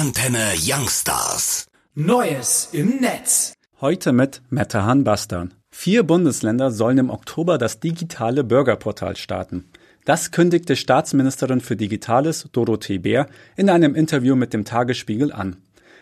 Antenne 0.00 0.54
Youngstars. 0.56 1.66
Neues 1.94 2.70
im 2.72 3.00
Netz. 3.02 3.52
Heute 3.82 4.12
mit 4.12 4.40
Metahan 4.48 5.04
Bastan. 5.04 5.52
Vier 5.70 6.04
Bundesländer 6.04 6.70
sollen 6.70 6.96
im 6.96 7.10
Oktober 7.10 7.58
das 7.58 7.80
digitale 7.80 8.42
Bürgerportal 8.42 9.16
starten. 9.16 9.68
Das 10.06 10.30
kündigte 10.30 10.74
Staatsministerin 10.76 11.60
für 11.60 11.76
Digitales 11.76 12.48
Dorothee 12.50 12.96
Bär 12.96 13.26
in 13.56 13.68
einem 13.68 13.94
Interview 13.94 14.36
mit 14.36 14.54
dem 14.54 14.64
Tagesspiegel 14.64 15.34
an. 15.34 15.58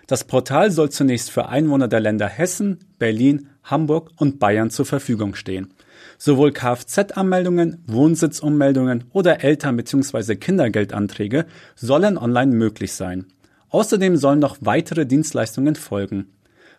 Das 0.07 0.23
Portal 0.23 0.71
soll 0.71 0.91
zunächst 0.91 1.33
für 1.33 1.49
Einwohner 1.49 1.89
der 1.89 1.99
Länder 1.99 2.29
Hessen, 2.29 2.79
Berlin, 3.01 3.49
Hamburg 3.65 4.13
und 4.15 4.39
Bayern 4.39 4.71
zur 4.71 4.87
Verfügung 4.87 5.35
stehen. 5.35 5.75
Sowohl 6.19 6.53
Kfz-Anmeldungen, 6.53 7.83
Wohnsitzummeldungen 7.89 9.07
oder 9.11 9.43
Eltern- 9.43 9.77
bzw. 9.77 10.37
Kindergeldanträge 10.37 11.47
sollen 11.75 12.17
online 12.17 12.55
möglich 12.55 12.93
sein. 12.93 13.27
Außerdem 13.71 14.17
sollen 14.17 14.39
noch 14.39 14.57
weitere 14.61 15.05
Dienstleistungen 15.07 15.77
folgen. 15.77 16.33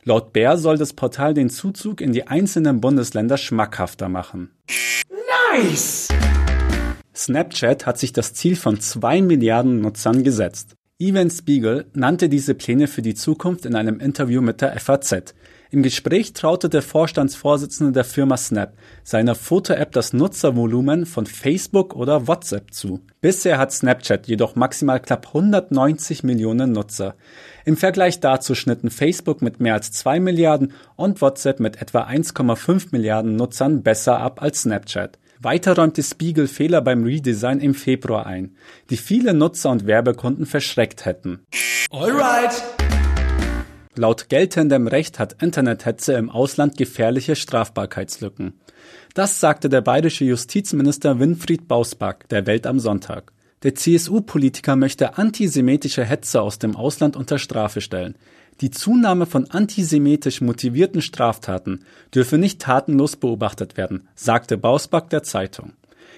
Laut 0.04 0.34
Bär 0.34 0.58
soll 0.58 0.78
das 0.78 0.94
Portal 0.94 1.34
den 1.34 1.50
Zuzug 1.50 2.02
in 2.02 2.14
die 2.14 2.28
einzelnen 2.28 2.82
Bundesländer 2.82 3.38
schmackhafter 3.38 4.10
machen. 4.10 4.52
Nice! 5.52 6.08
Snapchat 7.14 7.86
hat 7.86 8.00
sich 8.00 8.14
das 8.14 8.34
Ziel 8.34 8.56
von 8.56 8.80
zwei 8.80 9.22
Milliarden 9.22 9.82
Nutzern 9.82 10.24
gesetzt. 10.24 10.76
Evan 11.00 11.30
Spiegel 11.30 11.86
nannte 11.94 12.28
diese 12.28 12.56
Pläne 12.56 12.88
für 12.88 13.02
die 13.02 13.14
Zukunft 13.14 13.66
in 13.66 13.76
einem 13.76 14.00
Interview 14.00 14.42
mit 14.42 14.62
der 14.62 14.80
FAZ. 14.80 15.36
Im 15.72 15.84
Gespräch 15.84 16.34
traute 16.34 16.68
der 16.68 16.82
Vorstandsvorsitzende 16.82 17.92
der 17.92 18.04
Firma 18.04 18.38
Snap 18.38 18.74
seiner 19.04 19.36
Foto-App 19.36 19.92
das 19.92 20.14
Nutzervolumen 20.14 21.06
von 21.06 21.28
Facebook 21.28 21.96
oder 21.96 22.28
WhatsApp 22.28 22.74
zu. 22.74 23.02
Bisher 23.22 23.60
hat 23.60 23.72
Snapchat 23.72 24.28
jedoch 24.28 24.56
maximal 24.56 25.00
knapp 25.00 25.28
190 25.28 26.24
Millionen 26.24 26.72
Nutzer. 26.72 27.14
Im 27.66 27.78
Vergleich 27.78 28.20
dazu 28.20 28.56
schnitten 28.56 28.90
Facebook 28.90 29.44
mit 29.44 29.60
mehr 29.60 29.76
als 29.76 29.92
2 29.92 30.20
Milliarden 30.20 30.74
und 30.96 31.22
WhatsApp 31.22 31.60
mit 31.60 31.80
etwa 31.80 32.02
1,5 32.02 32.88
Milliarden 32.92 33.36
Nutzern 33.36 33.84
besser 33.84 34.18
ab 34.18 34.42
als 34.42 34.62
Snapchat. 34.62 35.20
Weiter 35.40 35.76
räumte 35.76 36.02
Spiegel 36.02 36.48
Fehler 36.48 36.82
beim 36.82 37.04
Redesign 37.04 37.60
im 37.60 37.76
Februar 37.76 38.26
ein, 38.26 38.56
die 38.90 38.98
viele 38.98 39.36
Nutzer 39.36 39.70
und 39.70 39.86
Werbekunden 39.86 40.48
verschreckt 40.48 41.06
hätten. 41.06 41.46
Alright! 41.92 42.64
Laut 43.96 44.30
geltendem 44.30 44.88
Recht 44.88 45.18
hat 45.18 45.42
Internethetze 45.42 46.14
im 46.14 46.30
Ausland 46.30 46.78
gefährliche 46.78 47.36
Strafbarkeitslücken. 47.36 48.54
Das 49.16 49.40
sagte 49.40 49.68
der 49.68 49.82
bayerische 49.82 50.26
Justizminister 50.26 51.20
Winfried 51.20 51.68
Bausback 51.68 52.30
der 52.30 52.46
Welt 52.46 52.68
am 52.68 52.80
Sonntag. 52.80 53.34
Der 53.64 53.76
CSU-Politiker 53.76 54.76
möchte 54.76 55.18
antisemitische 55.18 56.06
Hetze 56.06 56.42
aus 56.42 56.60
dem 56.60 56.76
Ausland 56.76 57.18
unter 57.18 57.40
Strafe 57.40 57.82
stellen. 57.82 58.16
Die 58.62 58.72
Zunahme 58.72 59.26
von 59.26 59.50
antisemitisch 59.50 60.40
motivierten 60.40 61.02
Straftaten 61.02 61.84
dürfe 62.14 62.38
nicht 62.38 62.62
tatenlos 62.62 63.16
beobachtet 63.16 63.76
werden, 63.76 64.08
sagte 64.16 64.58
Bausback 64.58 65.10
der 65.10 65.24
Zeitung. 65.24 65.74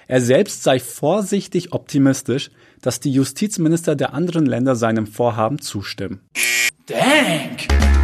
Er 0.07 0.21
selbst 0.21 0.63
sei 0.63 0.79
vorsichtig 0.79 1.71
optimistisch, 1.71 2.51
dass 2.81 2.99
die 2.99 3.11
Justizminister 3.11 3.95
der 3.95 4.13
anderen 4.13 4.45
Länder 4.45 4.75
seinem 4.75 5.07
Vorhaben 5.07 5.59
zustimmen. 5.59 6.19
Dang! 6.87 8.00